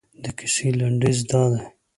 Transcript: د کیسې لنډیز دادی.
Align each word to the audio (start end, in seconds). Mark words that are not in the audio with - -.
د 0.23 0.25
کیسې 0.37 0.67
لنډیز 0.79 1.19
دادی. 1.29 1.61